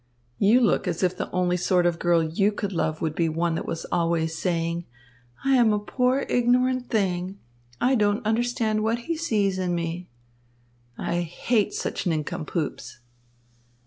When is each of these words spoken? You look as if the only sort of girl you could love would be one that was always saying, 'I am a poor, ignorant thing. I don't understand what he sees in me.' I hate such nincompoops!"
You 0.39 0.61
look 0.61 0.87
as 0.87 1.03
if 1.03 1.15
the 1.15 1.29
only 1.29 1.57
sort 1.57 1.85
of 1.85 1.99
girl 1.99 2.23
you 2.23 2.51
could 2.51 2.73
love 2.73 3.03
would 3.03 3.13
be 3.13 3.29
one 3.29 3.53
that 3.53 3.67
was 3.67 3.85
always 3.91 4.35
saying, 4.35 4.85
'I 5.45 5.55
am 5.55 5.71
a 5.73 5.77
poor, 5.77 6.25
ignorant 6.27 6.89
thing. 6.89 7.37
I 7.79 7.93
don't 7.93 8.25
understand 8.25 8.81
what 8.81 8.97
he 9.01 9.15
sees 9.15 9.59
in 9.59 9.75
me.' 9.75 10.07
I 10.97 11.21
hate 11.21 11.75
such 11.75 12.07
nincompoops!" 12.07 12.97